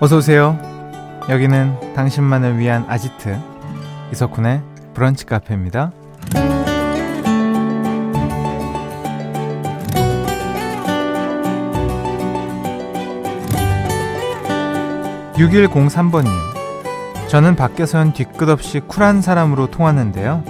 [0.00, 0.56] 어서오세요.
[1.28, 3.36] 여기는 당신만을 위한 아지트
[4.12, 4.62] 이석훈의
[4.94, 5.90] 브런치 카페입니다.
[15.34, 16.28] 6103번님.
[17.28, 20.44] 저는 밖에선 뒤끝없이 쿨한 사람으로 통하는데요.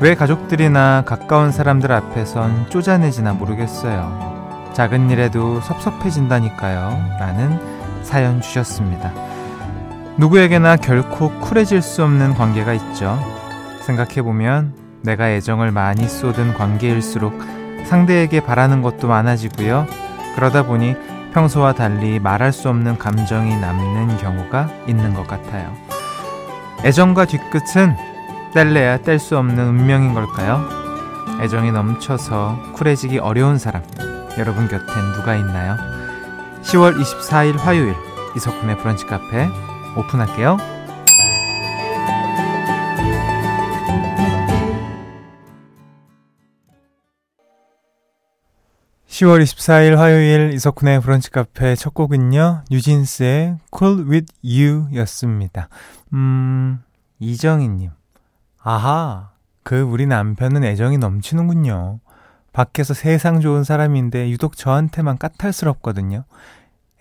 [0.00, 4.70] 왜 가족들이나 가까운 사람들 앞에선 쪼잔해지나 모르겠어요.
[4.74, 7.16] 작은 일에도 섭섭해진다니까요.
[7.18, 9.12] 라는 사연 주셨습니다.
[10.16, 13.18] 누구에게나 결코 쿨해질 수 없는 관계가 있죠.
[13.82, 17.40] 생각해보면 내가 애정을 많이 쏟은 관계일수록
[17.86, 19.86] 상대에게 바라는 것도 많아지고요.
[20.36, 20.94] 그러다 보니
[21.32, 25.72] 평소와 달리 말할 수 없는 감정이 남는 경우가 있는 것 같아요.
[26.84, 27.96] 애정과 뒤끝은
[28.52, 30.62] 뗄래야 뗄 수 없는 운명인 걸까요?
[31.40, 33.82] 애정이 넘쳐서 쿨해지기 어려운 사람,
[34.38, 35.76] 여러분 곁엔 누가 있나요?
[36.62, 37.94] 10월 24일 화요일
[38.36, 39.48] 이석훈의 브런치 카페
[39.96, 40.56] 오픈할게요.
[49.08, 52.64] 10월 24일 화요일 이석훈의 브런치 카페 첫 곡은요.
[52.70, 55.68] 뉴진스의 Cool With You 였습니다.
[56.14, 56.82] 음,
[57.18, 57.90] 이정희님.
[58.62, 62.00] 아하, 그 우리 남편은 애정이 넘치는군요.
[62.52, 66.24] 밖에서 세상 좋은 사람인데 유독 저한테만 까탈스럽거든요.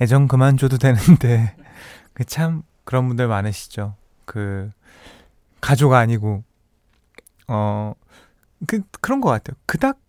[0.01, 1.55] 애정 그만 줘도 되는데
[2.13, 3.95] 그 참 그런 분들 많으시죠.
[4.25, 4.71] 그
[5.61, 6.43] 가족 아니고
[7.47, 7.93] 어
[8.67, 9.55] 그 그런 것 같아요.
[9.65, 9.99] 그닥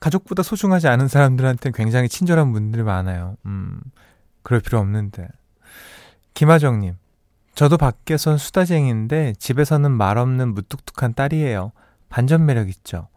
[0.00, 3.36] 가족보다 소중하지 않은 사람들한테 굉장히 친절한 분들이 많아요.
[3.46, 3.80] 음
[4.42, 5.28] 그럴 필요 없는데
[6.34, 6.94] 김하정님
[7.54, 11.72] 저도 밖에선 수다쟁이인데 집에서는 말 없는 무뚝뚝한 딸이에요.
[12.08, 13.08] 반전 매력 있죠.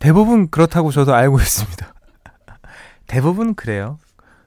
[0.00, 1.94] 대부분 그렇다고 저도 알고 있습니다.
[3.06, 3.98] 대부분 그래요.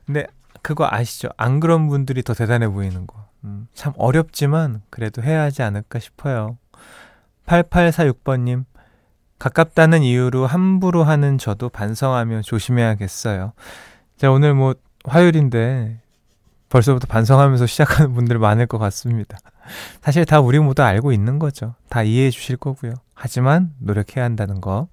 [0.06, 0.28] 근데
[0.62, 1.30] 그거 아시죠?
[1.38, 3.25] 안 그런 분들이 더 대단해 보이는 거.
[3.46, 6.58] 음, 참 어렵지만 그래도 해야 하지 않을까 싶어요.
[7.46, 8.66] 8846번님,
[9.38, 13.52] 가깝다는 이유로 함부로 하는 저도 반성하며 조심해야겠어요.
[14.18, 14.75] 자, 오늘 뭐
[15.06, 16.00] 화요일인데
[16.69, 19.38] 벌써부터 반성하면서 시작하는 분들 많을 것 같습니다.
[20.02, 21.75] 사실 다 우리 모두 알고 있는 거죠.
[21.90, 22.94] 다 이해해 주실 거고요.
[23.13, 24.88] 하지만 노력해야 한다는 거.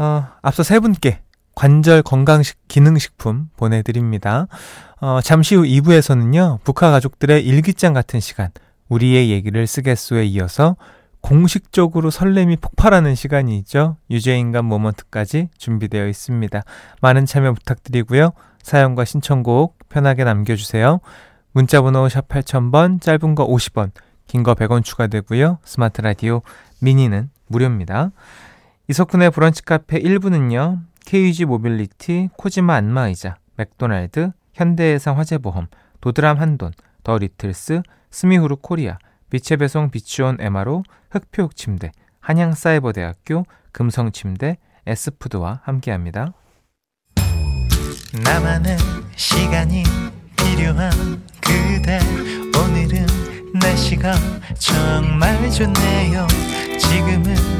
[0.00, 1.20] 어, 앞서 세 분께
[1.54, 4.46] 관절 건강식 기능식품 보내드립니다.
[5.02, 8.48] 어, 잠시 후 2부에서는요, 북한 가족들의 일기장 같은 시간,
[8.88, 10.76] 우리의 얘기를 쓰겠소에 이어서
[11.20, 13.98] 공식적으로 설렘이 폭발하는 시간이 있죠.
[14.10, 16.62] 유죄인간 모먼트까지 준비되어 있습니다.
[17.02, 18.32] 많은 참여 부탁드리고요.
[18.62, 21.00] 사연과 신청곡 편하게 남겨주세요.
[21.52, 23.90] 문자번호 샵 8000번, 짧은 거 50원,
[24.26, 25.58] 긴 거 100원 추가되고요.
[25.62, 26.40] 스마트 라디오
[26.80, 28.12] 미니는 무료입니다.
[28.90, 30.80] 이석훈의 브런치 카페 1부는요.
[31.06, 35.68] KG 모빌리티, 코지마 안마의자, 맥도날드, 현대해상 화재보험,
[36.00, 36.72] 도드람 한돈,
[37.04, 38.98] 더 리틀스, 스미후루 코리아,
[39.30, 44.58] 빛의 배송 비치온 에마로, 흙표흙 침대, 한양사이버대학교, 금성침대,
[44.88, 46.32] 에스푸드와 함께합니다.
[48.24, 48.76] 나만의
[49.14, 49.84] 시간이
[50.36, 50.90] 필요한
[51.40, 52.00] 그대
[52.58, 53.06] 오늘은
[53.54, 54.14] 날씨가
[54.58, 56.26] 정말 좋네요
[56.76, 57.59] 지금은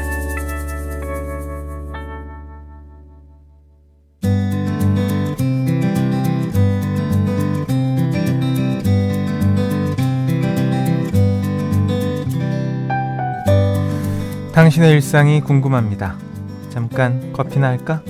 [14.71, 16.17] 당신의 일상이 궁금합니다.
[16.69, 18.01] 잠깐 커피나 할까?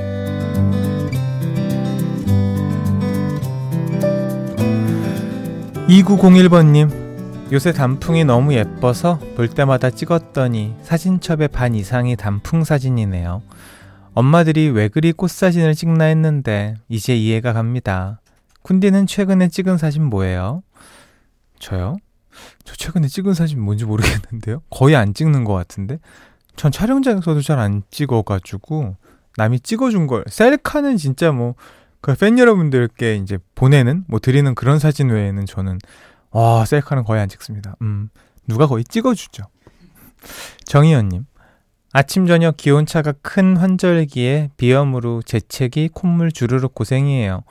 [5.87, 13.41] (2901번님) 요새 단풍이 너무 예뻐서 볼 때마다 찍었더니 사진첩의 반 이상이 단풍 사진이네요.
[14.13, 18.21] 엄마들이 왜 그리 꽃사진을 찍나 했는데 이제 이해가 갑니다.
[18.61, 20.61] 쿤디는 최근에 찍은 사진 뭐예요?
[21.57, 21.97] 저요?
[22.63, 24.61] 저 최근에 찍은 사진 뭔지 모르겠는데요.
[24.69, 25.97] 거의 안 찍는 것 같은데.
[26.55, 28.95] 전 촬영장에서도 잘 안 찍어가지고
[29.37, 31.55] 남이 찍어준 걸 셀카는 진짜 뭐
[32.01, 35.77] 그 팬 여러분들께 이제 보내는 뭐 드리는 그런 사진 외에는 저는
[36.31, 37.75] 와 셀카는 거의 안 찍습니다.
[37.83, 38.09] 음
[38.47, 39.43] 누가 거의 찍어주죠.
[40.65, 41.25] 정희연님
[41.93, 47.43] 아침 저녁 기온차가 큰 환절기에 비염으로 재채기 콧물 주르륵 고생이에요.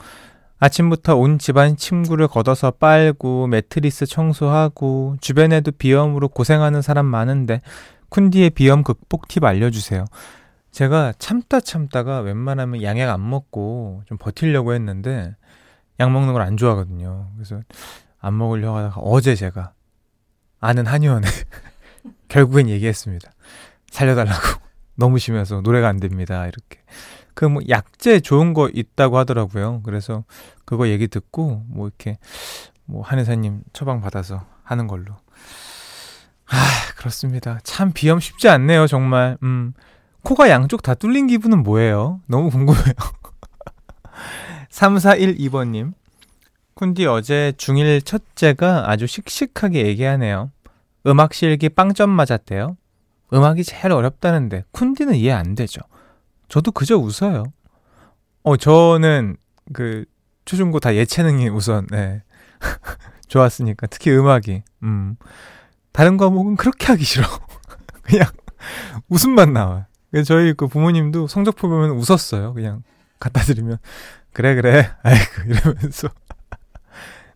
[0.58, 7.60] 아침부터 온 집안 침구를 걷어서 빨고 매트리스 청소하고 주변에도 비염으로 고생하는 사람 많은데
[8.10, 10.04] 쿤디의 비염 극복 팁 알려주세요.
[10.72, 15.34] 제가 참다 참다가 웬만하면 양약 안 먹고 좀 버틸려고 했는데
[15.98, 17.30] 약 먹는 걸 안 좋아하거든요.
[17.34, 17.60] 그래서
[18.20, 19.72] 안 먹으려고 하다가 어제 제가
[20.60, 21.26] 아는 한의원에
[22.28, 23.30] 결국엔 얘기했습니다.
[23.90, 24.60] 살려달라고.
[24.96, 26.46] 너무 심해서 노래가 안 됩니다.
[26.46, 26.80] 이렇게.
[27.34, 29.80] 그 뭐 약재 좋은 거 있다고 하더라고요.
[29.82, 30.24] 그래서
[30.66, 32.18] 그거 얘기 듣고 뭐 이렇게
[32.84, 35.16] 뭐 한의사님 처방 받아서 하는 걸로.
[36.50, 36.56] 아,
[36.96, 37.58] 그렇습니다.
[37.62, 39.38] 참 비염 쉽지 않네요, 정말.
[39.42, 39.72] 음.
[40.22, 42.20] 코가 양쪽 다 뚫린 기분은 뭐예요?
[42.26, 42.94] 너무 궁금해요.
[44.70, 45.92] 3412번님.
[46.74, 50.50] 쿤디 어제 중1 첫째가 아주 씩씩하게 얘기하네요.
[51.06, 52.76] 음악 실기 빵점 맞았대요.
[53.32, 55.80] 음악이 제일 어렵다는데 쿤디는 이해 안 되죠.
[56.48, 57.44] 저도 그저 웃어요.
[58.42, 59.36] 어, 저는
[59.72, 60.04] 그
[60.44, 62.22] 초중고 다 예체능이 우선 네.
[63.28, 65.16] 좋았으니까 특히 음악이 음.
[65.92, 67.26] 다른 과목은 그렇게 하기 싫어.
[68.02, 68.26] 그냥
[69.08, 69.86] 웃음만 나와요.
[70.10, 72.54] 그래서 저희 그 부모님도 성적표 보면 웃었어요.
[72.54, 72.82] 그냥
[73.18, 73.78] 갖다 드리면
[74.32, 76.08] 그래 그래 아이고 이러면서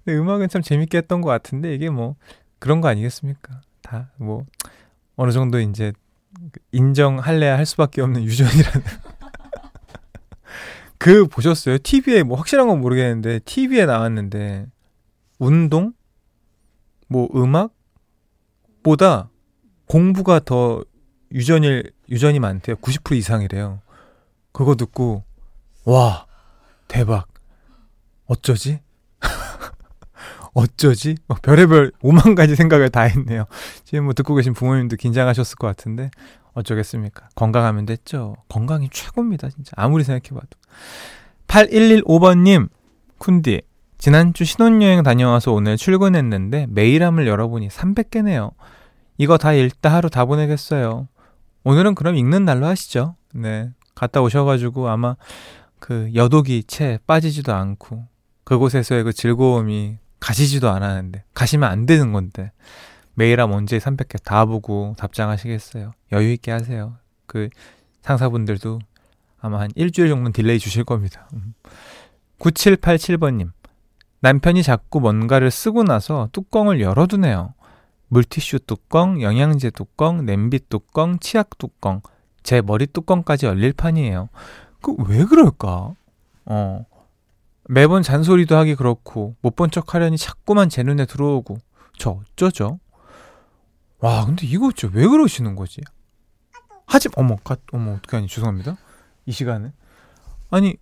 [0.05, 2.17] 근데 음악은 참 재밌게 했던 것 같은데 이게 뭐
[2.59, 3.61] 그런 거 아니겠습니까?
[3.83, 4.45] 다 뭐
[5.17, 5.93] 어느 정도 이제
[6.73, 8.83] 인정할래야 할 수밖에 없는 유전이라는
[10.99, 11.79] 그 보셨어요?
[11.79, 14.67] TV에 뭐 확실한 건 모르겠는데 TV에 나왔는데
[15.39, 15.93] 운동
[17.09, 17.73] 뭐 음악
[18.85, 19.31] 보다
[19.87, 20.85] 공부가 더
[21.33, 22.77] 유전일 유전이 많대요.
[22.77, 23.81] 90% 이상이래요.
[24.53, 25.25] 그거 듣고
[25.85, 26.27] 와
[26.87, 27.27] 대박
[28.27, 28.79] 어쩌지?
[30.55, 31.17] 어쩌지?
[31.27, 33.47] 뭐 별의별 오만 가지 생각을 다 했네요.
[33.83, 36.11] 지금 뭐 듣고 계신 부모님도 긴장하셨을 것 같은데
[36.53, 37.29] 어쩌겠습니까?
[37.35, 38.37] 건강하면 됐죠.
[38.49, 39.73] 건강이 최고입니다, 진짜.
[39.75, 40.49] 아무리 생각해봐도.
[41.49, 42.69] 8115번님,
[43.19, 43.63] 쿤디.
[43.99, 48.53] 지난주 신혼여행 다녀와서 오늘 출근했는데 메일함을 열어보니 300개네요.
[49.19, 51.09] 이거 다 읽다 하루 다 보내겠어요.
[51.65, 53.17] 오늘은 그럼 읽는 날로 하시죠.
[53.33, 53.71] 네.
[53.95, 55.17] 갔다 오셔가지고 아마
[55.79, 58.07] 그 여독이 채 빠지지도 않고
[58.45, 62.53] 그곳에서의 그 즐거움이 가시지도 않았는데 가시면 안 되는 건데
[63.15, 65.93] 메일함 언제 300개 다 보고 답장하시겠어요.
[66.13, 66.97] 여유 있게 하세요.
[67.27, 67.49] 그
[68.03, 68.81] 상사분들도
[69.41, 71.29] 아마 한 일주일 정도는 delay 주실 겁니다.
[72.41, 73.43] 9787번님.
[73.43, 73.53] 음.
[74.21, 77.55] 남편이 자꾸 뭔가를 쓰고 나서 뚜껑을 열어두네요.
[78.09, 82.01] 물티슈 뚜껑, 영양제 뚜껑, 냄비 뚜껑, 치약 뚜껑,
[82.43, 84.29] 제 머리 뚜껑까지 열릴 판이에요.
[84.83, 85.95] 그 왜 그럴까?
[86.47, 86.87] 어.
[87.67, 91.57] 매번 잔소리도 하기 그렇고 못 본 척 하려니 자꾸만 제 눈에 들어오고
[91.99, 92.79] 저 어쩌죠?
[94.01, 95.81] 와 근데 이거 진짜 왜 그러시는 거지?
[96.87, 98.77] 하지 어머 가, 어머 어떻게 하니 죄송합니다
[99.25, 99.73] 이 시간에
[100.51, 100.77] 아니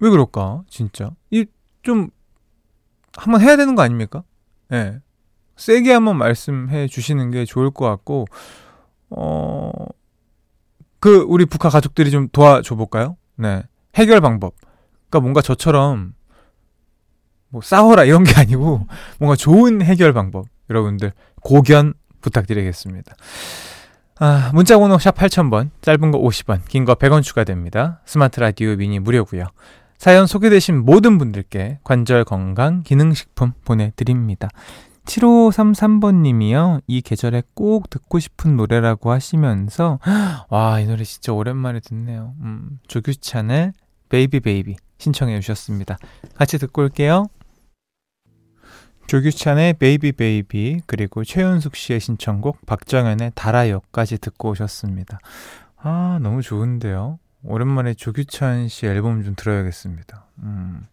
[0.00, 1.44] 왜 그럴까 진짜 이
[1.82, 2.08] 좀
[3.16, 4.22] 한번 해야 되는 거 아닙니까?
[4.72, 5.00] 예 네.
[5.60, 8.26] 세게 한번 말씀해 주시는 게 좋을 것 같고,
[9.10, 9.70] 어,
[10.98, 13.16] 그, 우리 북한 가족들이 좀 도와줘 볼까요?
[13.36, 13.62] 네.
[13.94, 14.54] 해결 방법.
[15.08, 16.14] 그러니까 뭔가 저처럼,
[17.50, 18.86] 뭐, 싸워라 이런 게 아니고,
[19.20, 20.46] 뭔가 좋은 해결 방법.
[20.70, 21.12] 여러분들,
[21.42, 21.92] 고견
[22.22, 23.14] 부탁드리겠습니다.
[24.18, 28.00] 아, 문자 번호 샵 8000번, 짧은 거 50원, 긴 거 100원 추가됩니다.
[28.04, 29.46] 스마트 라디오 미니 무료고요
[29.98, 34.48] 사연 소개되신 모든 분들께 관절 건강 기능식품 보내드립니다.
[35.04, 36.82] 7533번님이요.
[36.86, 39.98] 이 계절에 꼭 듣고 싶은 노래라고 하시면서,
[40.50, 42.34] 와, 이 노래 진짜 오랜만에 듣네요.
[42.40, 43.72] 음, 조규찬의
[44.08, 45.96] Baby Baby 신청해 주셨습니다.
[46.34, 47.26] 같이 듣고 올게요.
[49.06, 55.18] 조규찬의 Baby Baby 그리고 최윤숙 씨의 신청곡 박정현의 달아요까지 듣고 오셨습니다.
[55.76, 57.18] 아, 너무 좋은데요.
[57.42, 60.26] 오랜만에 조규찬 씨 앨범 좀 들어야겠습니다.
[60.42, 60.86] 음.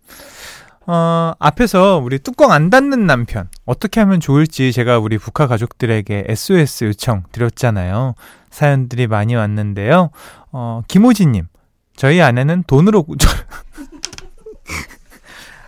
[0.89, 6.86] 어, 앞에서 우리 뚜껑 안 닫는 남편 어떻게 하면 좋을지 제가 우리 브카 가족들에게 SOS
[6.86, 8.15] 요청 드렸잖아요.
[8.50, 10.10] 사연들이 많이 왔는데요.
[10.51, 11.48] 어, 김호진님,
[11.96, 13.06] 저희 아내는 돈으로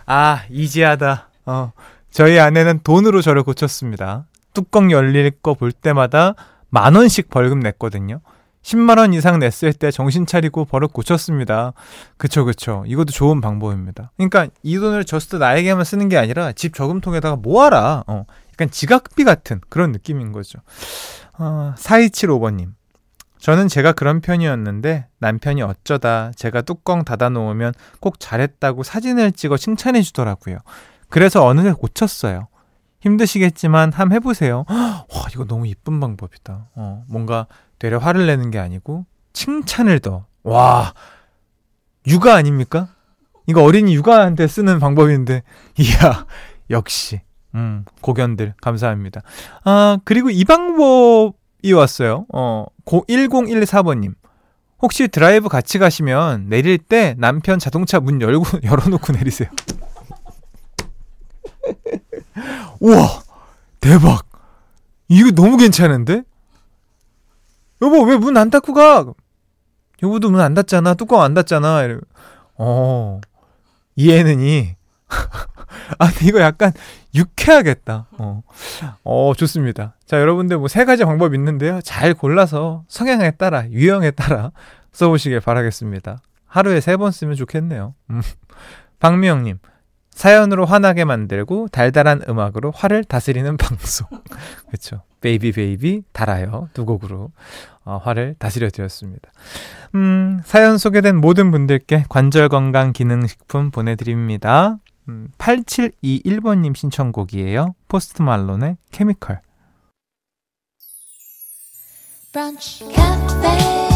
[0.06, 1.28] 아 easy하다.
[1.46, 1.72] 어,
[2.10, 4.26] 저희 아내는 돈으로 저를 고쳤습니다.
[4.54, 6.34] 뚜껑 열린 거 볼 때마다
[6.70, 8.20] 만 원씩 벌금 냈거든요.
[8.62, 11.72] 10만원 이상 냈을 때 정신 차리고 버릇 고쳤습니다.
[12.16, 12.84] 그쵸, 그쵸.
[12.86, 14.12] 이것도 좋은 방법입니다.
[14.16, 18.04] 그러니까 이 돈을 just 나에게만 쓰는 게 아니라 집 저금통에다가 모아라.
[18.06, 20.58] 어, 약간 지각비 같은 그런 느낌인 거죠.
[21.38, 22.72] 어, 4275번님.
[23.38, 30.02] 저는 제가 그런 편이었는데 남편이 어쩌다 제가 뚜껑 닫아 놓으면 꼭 잘했다고 사진을 찍어 칭찬해
[30.02, 30.58] 주더라고요.
[31.08, 32.48] 그래서 어느 날 고쳤어요.
[33.00, 34.66] 힘드시겠지만 함 해보세요.
[34.68, 36.68] 와, 이거 너무 이쁜 방법이다.
[36.74, 37.46] 어, 뭔가
[37.80, 40.26] 되려 화를 내는 게 아니고 칭찬을 더.
[40.44, 40.94] 와,
[42.06, 42.88] 육아 아닙니까?
[43.46, 45.42] 이거 어린이 육아한테 쓰는 방법인데,
[45.78, 46.26] 이야,
[46.68, 47.22] 역시.
[47.56, 49.22] 음, 고견들, 감사합니다.
[49.64, 52.26] 아, 그리고 이 방법이 왔어요.
[52.32, 54.14] 어, 고 1014번님.
[54.82, 59.48] 혹시 드라이브 같이 가시면 내릴 때 남편 자동차 문 열고 열어놓고 내리세요.
[62.80, 63.22] 우와
[63.80, 64.26] 대박
[65.08, 66.22] 이거 너무 괜찮은데?
[67.82, 69.06] 여보 왜 문 안 닫고 가?
[70.02, 70.94] 여보도 문 안 닫잖아.
[70.94, 71.82] 뚜껑 안 닫잖아.
[71.84, 72.00] 이러
[72.56, 73.20] 어
[73.96, 74.74] 이해는이.
[75.98, 76.72] 아 근데 이거 약간
[77.14, 78.06] 유쾌하겠다.
[78.18, 78.42] 어.
[79.04, 79.94] 어 좋습니다.
[80.06, 81.80] 자 여러분들 뭐 세 가지 방법 있는데요.
[81.82, 84.52] 잘 골라서 성향에 따라 유형에 따라
[84.92, 86.18] 써보시길 바라겠습니다.
[86.46, 87.94] 하루에 세 번 쓰면 좋겠네요.
[88.10, 88.22] 음.
[89.00, 89.58] 박미영님
[90.10, 94.06] 사연으로 화나게 만들고 달달한 음악으로 화를 다스리는 방송.
[94.68, 95.02] 그렇죠.
[95.20, 96.68] Baby Baby 달아요.
[96.72, 97.30] 두 곡으로
[97.84, 99.30] 어, 화를 다스려 드렸습니다.
[99.94, 104.78] 음, 사연 소개된 모든 분들께 관절 건강 기능 식품 보내 드립니다.
[105.08, 107.74] 음, 8721번 님 신청곡이에요.
[107.88, 109.40] 포스트 말론의 케미컬.
[112.32, 113.89] 브런치 카페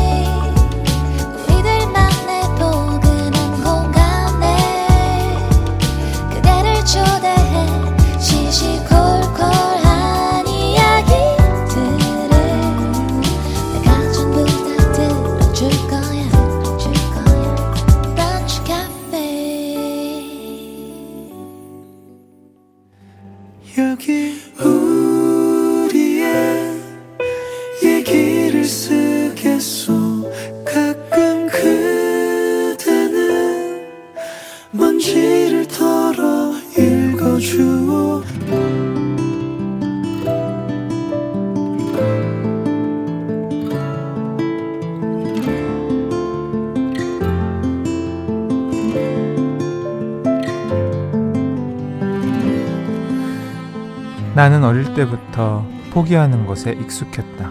[54.44, 57.50] 나는 어릴 때부터 포기하는 것에 익숙했다.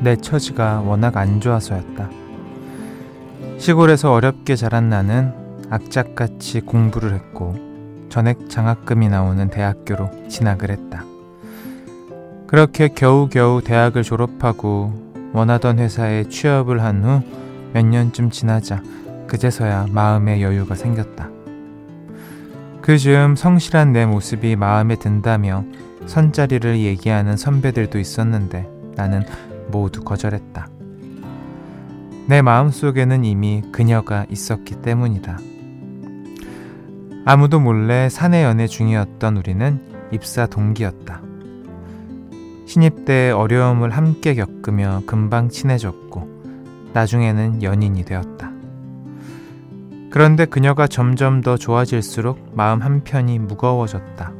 [0.00, 2.10] 내 처지가 워낙 안 좋아서였다.
[3.56, 5.32] 시골에서 어렵게 자란 나는
[5.70, 7.56] 악착같이 공부를 했고
[8.10, 11.02] 전액 장학금이 나오는 대학교로 진학을 했다.
[12.46, 14.92] 그렇게 겨우겨우 대학을 졸업하고
[15.32, 17.22] 원하던 회사에 취업을 한 후
[17.72, 18.82] 몇 년쯤 지나자
[19.26, 21.33] 그제서야 마음의 여유가 생겼다.
[22.84, 25.64] 그 즈음 성실한 내 모습이 마음에 든다며
[26.04, 29.22] 선자리를 얘기하는 선배들도 있었는데 나는
[29.68, 30.68] 모두 거절했다.
[32.28, 35.38] 내 마음속에는 이미 그녀가 있었기 때문이다.
[37.24, 41.22] 아무도 몰래 사내 연애 중이었던 우리는 입사 동기였다.
[42.66, 48.53] 신입 때 어려움을 함께 겪으며 금방 친해졌고 나중에는 연인이 되었다.
[50.14, 54.32] 그런데 그녀가 점점 더 좋아질수록 마음 한편이 무거워졌다.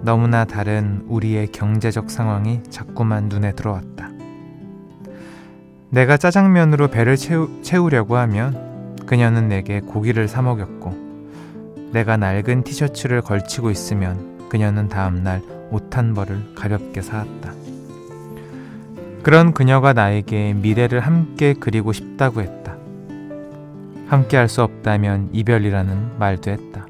[0.00, 4.08] 너무나 다른 우리의 경제적 상황이 자꾸만 눈에 들어왔다.
[5.90, 13.20] 내가 짜장면으로 배를 채우, 채우 려고 하면 그녀는 내게 고기를 사 먹였고, 내가 낡은 티셔츠를
[13.20, 17.52] 걸치고 있으면 그녀는 다음날 옷 한 벌을 가볍게 사왔다.
[19.22, 22.59] 그런 그녀가 나에게 미래를 함께 그리고 싶다고 했다.
[24.10, 26.84] 함께 할 수 없다면 이별이라는 말도 했다.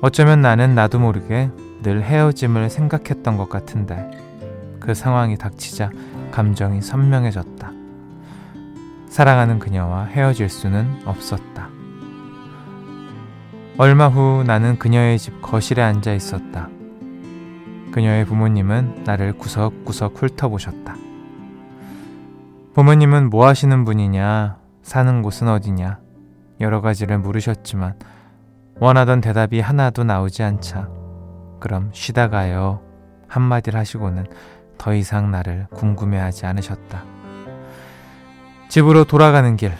[0.00, 1.50] 어쩌면 나는 나도 모르게
[1.84, 4.10] 늘 헤어짐을 생각했던 것 같은데
[4.80, 5.92] 그 상황이 닥치자
[6.32, 7.70] 감정이 선명해졌다.
[9.08, 11.68] 사랑하는 그녀와 헤어질 수는 없었다.
[13.78, 16.68] 얼마 후 나는 그녀의 집 거실에 앉아 있었다.
[17.92, 20.96] 그녀의 부모님은 나를 구석구석 훑어보셨다.
[22.74, 25.98] 부모님은 뭐 하시는 분이냐 사는 곳은 어디냐
[26.60, 27.94] 여러 가지를 물으셨지만
[28.78, 30.88] 원하던 대답이 하나도 나오지 않자
[31.60, 32.80] 그럼 쉬다 가요
[33.28, 34.26] 한마디를 하시고는
[34.76, 37.04] 더 이상 나를 궁금해하지 않으셨다.
[38.68, 39.72] 집으로 돌아가는 길,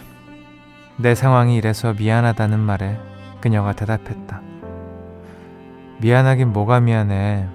[0.97, 2.97] 내 상황이 이래서 미안하다는 말에
[3.41, 4.41] 그녀가 대답했다.
[5.99, 7.49] 미안하긴 뭐가 미안해.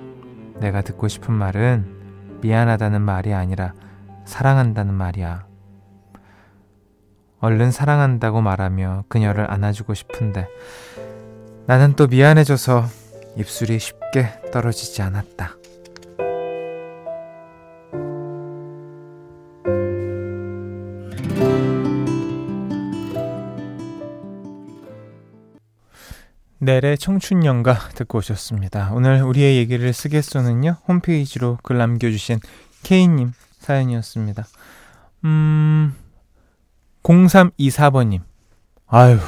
[0.60, 3.72] 내가 듣고 싶은 말은 미안하다는 말이 아니라
[4.24, 5.47] 사랑한다는 말이야.
[7.40, 10.48] 얼른 사랑한다고 말하며 그녀를 안아주고 싶은데
[11.66, 12.86] 나는 또 미안해져서
[13.36, 15.56] 입술이 쉽게 떨어지지 않았다.
[26.60, 28.90] 넬의 청춘연가 듣고 오셨습니다.
[28.92, 32.40] 오늘 우리의 얘기를 쓰겠소는요 홈페이지로 글 남겨주신
[32.82, 34.44] 케이님 사연이었습니다.
[35.24, 35.94] 음
[37.08, 38.20] 0324번님.
[38.86, 39.18] 아유,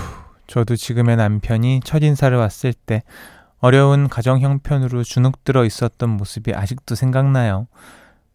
[0.47, 3.03] 저도 지금의 남편이 첫 인사를 왔을 때
[3.59, 7.69] 어려운 가정 형편으로 주눅 들어 있었던 모습이 아직도 생각나요.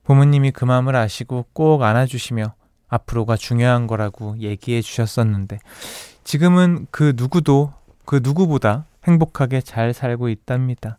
[0.04, 2.56] 부모님이 그 마음을 아시고 꼭 안아주시며
[2.88, 5.60] 앞으로가 중요한 거라고 얘기해 주셨었는데
[6.24, 7.72] 지금은 그 누구도
[8.06, 10.98] 그 누구보다 행복하게 잘 살고 있답니다.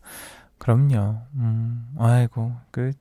[0.58, 1.20] 그럼요.
[1.34, 2.92] 음, 아이고, 그,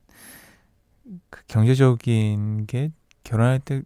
[1.29, 2.91] 그 경제적인 게
[3.23, 3.81] 결혼할 때,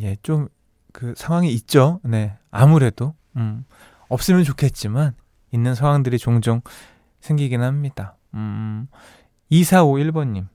[0.00, 0.48] 예, 좀,
[0.94, 2.00] 그 상황이 있죠.
[2.04, 2.38] 네.
[2.52, 3.64] 아무래도, 음,
[4.08, 5.14] 없으면 좋겠지만,
[5.50, 6.62] 있는 상황들이 종종
[7.20, 8.16] 생기긴 합니다.
[8.34, 8.86] 음,
[9.50, 10.48] 2451번 님.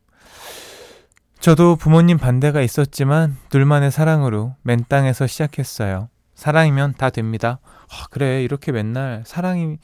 [1.42, 6.08] 저도 부모님 반대가 있었지만, 둘만의 사랑으로 맨 땅에서 시작했어요.
[6.36, 7.60] 사랑이면 다 됩니다.
[7.92, 9.78] 아, 그래, 이렇게 맨날 사랑이,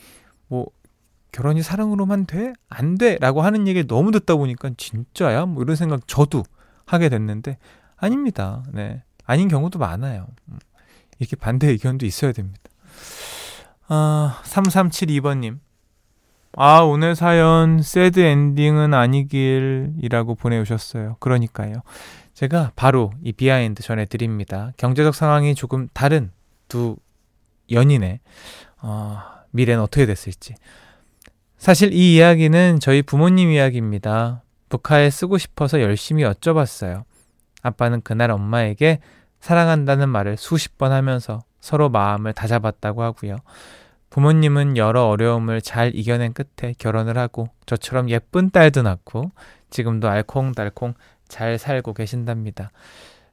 [0.47, 0.67] 뭐,
[1.33, 2.53] 결혼이 사랑으로만 돼?
[2.69, 3.17] 안 돼!
[3.19, 5.47] 라고 하는 얘기를 너무 듣다 보니까 진짜야?
[5.47, 6.43] 뭐 이런 생각 저도
[6.85, 7.57] 하게 됐는데
[7.97, 8.63] 아닙니다.
[8.71, 9.03] 네.
[9.25, 10.27] 아닌 경우도 많아요.
[10.49, 10.59] 음.
[11.19, 12.61] 이렇게 반대 의견도 있어야 됩니다.
[13.87, 15.59] 아, 3372번님.
[16.57, 21.17] 아, 오늘 사연 새드 엔딩은 아니길이라고 보내오셨어요.
[21.19, 21.75] 그러니까요.
[22.33, 24.71] 제가 바로 이 behind 전해드립니다.
[24.77, 26.31] 경제적 상황이 조금 다른
[26.67, 26.95] 두
[27.71, 28.19] 연인의
[28.81, 29.19] 어,
[29.51, 30.55] 미래는 어떻게 됐을지.
[31.57, 34.43] 사실 이 이야기는 저희 부모님 이야기입니다.
[34.69, 37.03] 브카에 쓰고 싶어서 열심히 여쭤봤어요.
[37.65, 38.99] 아빠는 그날 엄마에게
[39.39, 43.37] 사랑한다는 말을 수십 번 하면서 서로 마음을 다잡았다고 하고요.
[44.11, 49.31] 부모님은 여러 어려움을 잘 이겨낸 끝에 결혼을 하고 저처럼 예쁜 딸도 낳고
[49.71, 50.93] 지금도 알콩달콩
[51.27, 52.69] 잘 살고 계신답니다.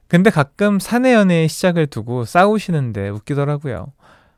[0.07, 3.93] 근데 가끔 사내 연애의 시작을 두고 싸우시는데 웃기더라고요.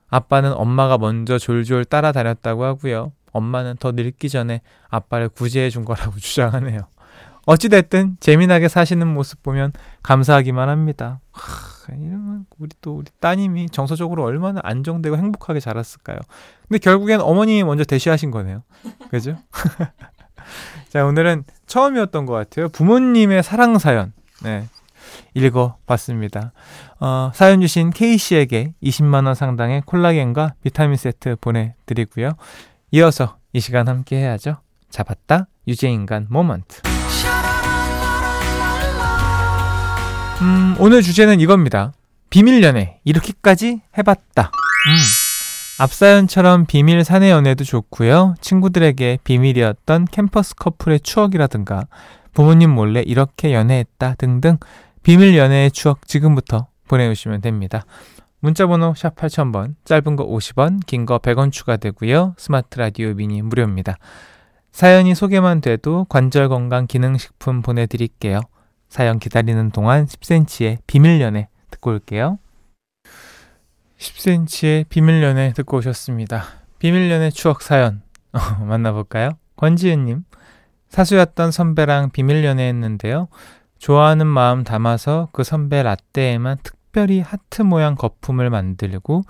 [0.10, 3.14] 아빠는 엄마가 먼저 졸졸 따라다녔다고 하고요.
[3.32, 6.88] 엄마는 더 늙기 전에 아빠를 구제해 준 거라고 주장하네요.
[7.46, 9.72] 어찌됐든 재미나게 사시는 모습 보면
[10.04, 11.20] 감사하기만 합니다.
[11.32, 16.18] 하, 이러면 우리 또 우리 따님이 정서적으로 얼마나 안정되고 행복하게 자랐을까요?
[16.68, 18.64] 근데 결국엔 어머님이 먼저 대시하신 거네요.
[19.10, 19.38] 그죠?
[20.90, 22.70] 자, 오늘은 처음이었던 것 같아요.
[22.70, 24.14] 부모님의 사랑 사연.
[24.44, 24.68] 네.
[25.34, 26.52] 읽어봤습니다.
[27.00, 32.32] 어, 사연 주신 K씨에게 20만원 상당의 콜라겐과 비타민 세트 보내드리고요.
[32.92, 34.58] 이어서 이 시간 함께 해야죠.
[34.90, 36.95] 잡았다 유재인간 모먼트.
[40.42, 41.94] 음, 오늘 주제는 이겁니다.
[42.30, 44.52] 비밀 연애 이렇게까지 해봤다.
[44.88, 45.82] 음.
[45.84, 48.36] 앞사연처럼 비밀 사내 연애도 좋고요.
[48.42, 51.88] 친구들에게 비밀이었던 캠퍼스 커플의 추억이라든가
[52.34, 54.58] 부모님 몰래 이렇게 연애했다 등등
[55.04, 57.86] 비밀 연애의 추억 지금부터 보내주시면 됩니다.
[58.40, 62.36] 문자번호 샵 8000번, 짧은 거 50원, 긴 거 100원 추가되고요.
[62.38, 63.98] 스마트 라디오 미니 무료입니다.
[64.72, 68.42] 사연이 소개만 돼도 관절 건강 기능식품 보내드릴게요.
[68.96, 72.40] 사연 기다리는 동안 10cm의 비밀연애 듣고 올게요.
[74.00, 76.46] 10cm의 비밀연애 듣고 오셨습니다.
[76.80, 78.04] 비밀연애 추억 사연
[78.66, 79.32] 만나볼까요?
[79.58, 80.24] 권지은님,
[80.88, 83.28] 사수였던 선배랑 비밀연애 했는데요.
[83.80, 89.24] 좋아하는 마음 담아서 그 선배 라떼에만 특 특별히 하트 모양 거품을 만들고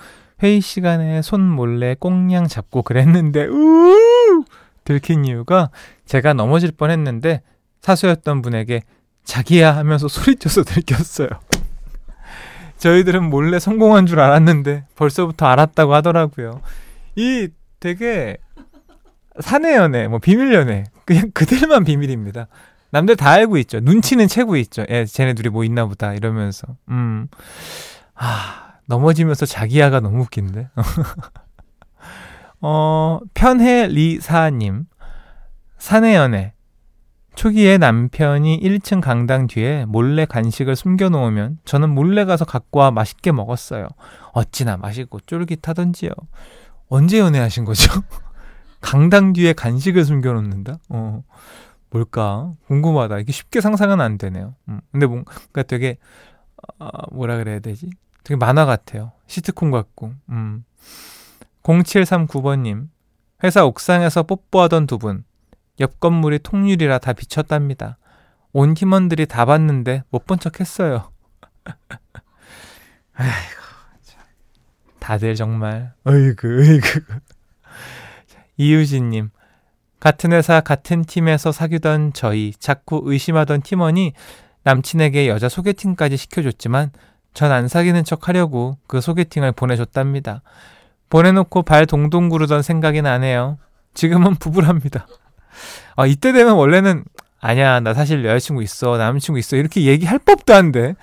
[0.43, 4.45] 회의 시간에 손 몰래 꽁냥 잡고 그랬는데 우
[4.83, 5.71] 들킨 이유가
[6.05, 7.41] 제가 넘어질 뻔했는데
[7.81, 8.83] 사수였던 분에게
[9.25, 11.27] 자기야 하면서 소리쳐서 들켰어요.
[12.77, 16.61] 저희들은 몰래 성공한 줄 알았는데 벌써부터 알았다고 하더라고요.
[17.15, 18.37] 이 되게
[19.39, 22.47] 사내 연애, 뭐 비밀 연애 그냥 그들만 비밀입니다.
[22.91, 23.79] 남들 다 알고 있죠.
[23.81, 24.85] 눈치는 채고 있죠.
[24.89, 26.67] 예, 쟤네 둘이 뭐 있나 보다 이러면서.
[26.89, 27.27] 음.
[28.13, 30.69] 아, 넘어지면서 자기야가 너무 웃긴데.
[32.61, 34.85] 어, 편해 리사 님.
[35.77, 36.53] 사내 연애.
[37.35, 43.87] 초기에 남편이 1층 강당 뒤에 몰래 간식을 숨겨놓으면 저는 몰래 가서 갖고 와 맛있게 먹었어요.
[44.31, 46.11] 어찌나 맛있고 쫄깃하던지요.
[46.87, 47.91] 언제 연애하신 거죠?
[48.79, 50.79] 강당 뒤에 간식을 숨겨놓는다?
[50.89, 51.23] 어.
[51.89, 52.53] 뭘까?
[52.67, 53.19] 궁금하다.
[53.19, 54.55] 이게 쉽게 상상은 안 되네요.
[54.67, 54.81] 음.
[54.91, 55.97] 근데 뭔가 되게,
[56.79, 57.89] 어, 뭐라 그래야 되지?
[58.23, 59.11] 되게 만화 같아요.
[59.27, 60.13] 시트콤 같고.
[60.29, 60.65] 음.
[61.63, 62.89] 0739번님.
[63.43, 65.23] 회사 옥상에서 뽀뽀하던 두 분.
[65.79, 67.97] 옆 건물이 통유리라 다 비쳤답니다.
[68.53, 71.11] 온 팀원들이 다 봤는데 못 본 척 했어요.
[73.13, 73.61] 아이고,
[74.03, 74.21] 참.
[74.99, 77.01] 다들 정말, 어이구, 어이구.
[78.57, 79.29] 이유진님,
[79.99, 84.13] 같은 회사 같은 팀에서 사귀던 저희 자꾸 의심하던 팀원이
[84.63, 86.91] 남친에게 여자 소개팅까지 시켜줬지만
[87.33, 90.41] 전 안 사귀는 척 하려고 그 소개팅을 보내줬답니다.
[91.09, 93.57] 보내놓고 발 동동 구르던 생각이 나네요.
[93.93, 95.05] 지금은 부부랍니다.
[95.95, 97.03] 아, 이때 되면 원래는
[97.41, 100.95] 아니야 나 사실 여자친구 있어 남친구 있어 이렇게 얘기할 법도 한데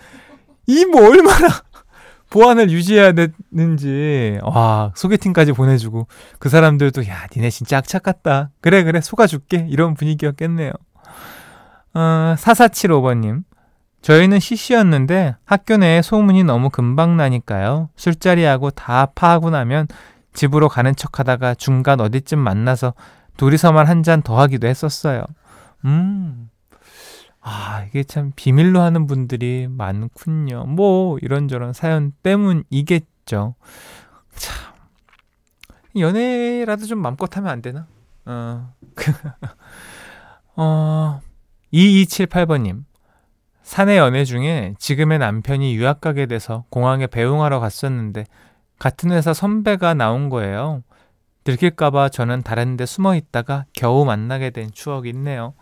[0.67, 1.49] 이 뭐 얼마나
[2.31, 6.07] 보안을 유지해야 되는지 와 소개팅까지 보내주고
[6.39, 8.51] 그 사람들도 야 니네 진짜 악착 같다.
[8.61, 9.67] 그래 그래 속아줄게.
[9.69, 10.73] 이런 분위기였겠네요.
[11.95, 13.43] 어, 4475번님.
[14.01, 17.91] 저희는 CC였는데 학교 내에 소문이 너무 금방 나니까요.
[17.97, 19.87] 술자리하고 다 파하고 나면
[20.35, 22.95] 집으로 가는 척 하다가 중간 어디쯤 만나서
[23.43, 25.25] 둘이서만 한 잔 더 하기도 했었어요.
[25.85, 26.49] 음.
[27.41, 30.67] 아, 이게 참 비밀로 하는 분들이 많군요.
[30.67, 33.57] 뭐, 이런저런 사연 때문이겠죠.
[34.37, 34.73] 참.
[35.99, 37.89] 연애라도 좀 맘껏 하면 안 되나?
[38.27, 38.73] 어.
[40.55, 41.21] 어,
[41.73, 42.85] 2278번님.
[43.65, 48.27] 사내 연애 중에 지금의 남편이 유학 가게 돼서 공항에 배웅하러 갔었는데
[48.79, 50.83] 같은 회사 선배가 나온 거예요.
[51.45, 55.55] 들킬까봐 저는 다른 데 숨어 있다가 겨우 만나게 된 추억이 있네요.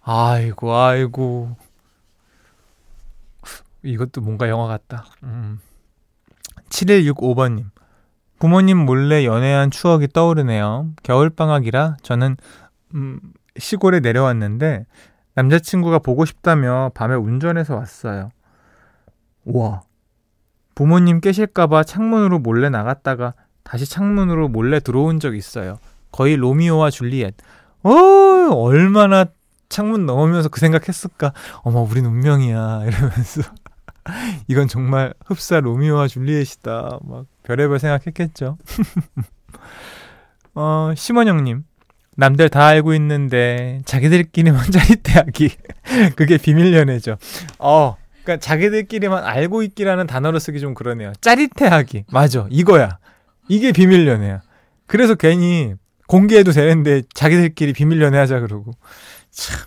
[0.00, 1.56] 아이고, 아이고.
[3.82, 5.06] 이것도 뭔가 영화 같다.
[5.22, 5.60] 음.
[6.70, 7.70] 7165번님.
[8.38, 10.90] 부모님 몰래 연애한 추억이 떠오르네요.
[11.02, 12.36] 겨울방학이라 저는,
[12.94, 13.20] 음,
[13.58, 14.86] 시골에 내려왔는데,
[15.34, 18.30] 남자친구가 보고 싶다며 밤에 운전해서 왔어요.
[19.44, 19.82] 우와.
[20.74, 25.78] 부모님 깨실까봐 창문으로 몰래 나갔다가 다시 창문으로 몰래 들어온 적 있어요.
[26.12, 27.34] 거의 로미오와 줄리엣.
[27.82, 29.26] 어, 얼마나
[29.68, 31.32] 창문 넘으면서 그 생각했을까?
[31.62, 32.84] 어머, 우린 운명이야.
[32.86, 33.42] 이러면서.
[34.48, 36.98] 이건 정말 흡사 로미오와 줄리엣이다.
[37.02, 38.58] 막 별의별 생각했겠죠.
[40.54, 41.64] 어, 심원영님.
[42.16, 45.50] 남들 다 알고 있는데 자기들끼리만 짜릿해하기.
[46.14, 47.16] 그게 비밀 연애죠.
[47.58, 51.12] 어, 그러니까 자기들끼리만 알고 있기라는 단어로 쓰기 좀 그러네요.
[51.20, 52.04] 짜릿해하기.
[52.12, 52.46] 맞아.
[52.50, 52.98] 이거야.
[53.48, 54.42] 이게 비밀 연애야.
[54.86, 55.74] 그래서 괜히
[56.06, 58.72] 공개해도 되는데 자기들끼리 비밀 연애하자 그러고.
[59.30, 59.58] 참.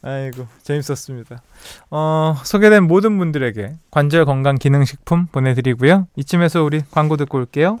[0.00, 1.42] 아이고 재밌었습니다.
[1.90, 6.06] 어, 소개된 모든 분들에게 관절 건강 기능식품 보내드리고요.
[6.16, 7.80] 이쯤에서 우리 광고 듣고 올게요.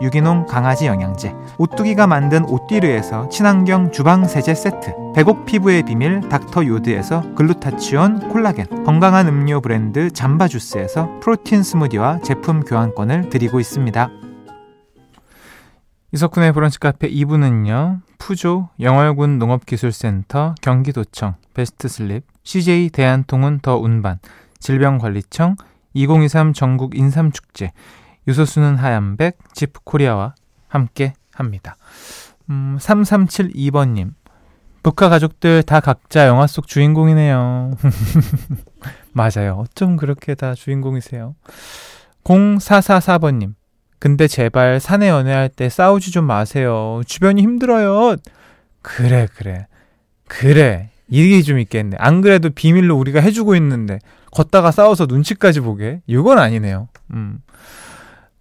[0.00, 7.34] 유기농 강아지 영양제 오뚜기가 만든 오띠르에서 친환경 주방 세제 세트 배곡 피부의 비밀 닥터 요드에서
[7.34, 14.10] 글루타치온 콜라겐 건강한 음료 브랜드 잠바 주스에서 프로틴 스무디와 제품 교환권을 드리고 있습니다.
[16.12, 18.00] 이석훈의 브런치 카페 2부는요.
[18.18, 24.18] 푸조, 영월군 농업기술센터, 경기도청, 베스트슬립, CJ 대한통운 더 운반,
[24.60, 25.56] 질병관리청,
[25.94, 27.72] 2023 전국 인삼축제,
[28.28, 30.34] 유소수는 하얀백, 지프코리아와
[30.68, 31.76] 함께 합니다.
[32.50, 34.12] 음, 3372번님.
[34.82, 37.72] 북카 가족들 다 각자 영화 속 주인공이네요.
[39.12, 39.56] 맞아요.
[39.58, 41.34] 어쩜 그렇게 다 주인공이세요.
[42.22, 43.54] 0444번님.
[43.98, 47.00] 근데 제발 사내 연애할 때 싸우지 좀 마세요.
[47.06, 48.16] 주변이 힘들어요.
[48.82, 49.66] 그래, 그래.
[50.28, 50.90] 그래.
[51.08, 51.96] 이게 좀 있겠네.
[51.98, 53.98] 안 그래도 비밀로 우리가 해주고 있는데,
[54.32, 56.02] 걷다가 싸워서 눈치까지 보게?
[56.06, 56.88] 이건 아니네요.
[57.12, 57.40] 음.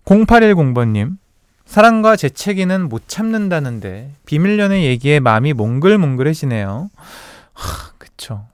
[0.06, 1.18] 0810번님.
[1.66, 6.90] 사랑과 재채기는 못 참는다는데 비밀 연애 얘기에 마음이 몽글몽글해지네요.
[7.54, 8.48] 하, 그쵸.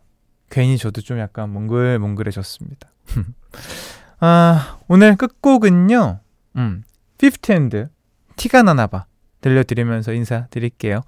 [0.50, 2.90] 괜히 저도 좀 약간 몽글몽글해졌습니다.
[4.22, 6.20] 아, 오늘 끝곡은요.
[6.56, 6.84] 음,
[7.18, 7.90] 피프트핸드
[8.38, 9.06] 티가 나나봐
[9.42, 11.02] 들려드리면서 인사드릴게요.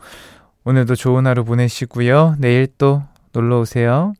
[0.66, 2.36] 오늘도 좋은 하루 보내시고요.
[2.40, 4.14] 내일 또 놀러 오세요.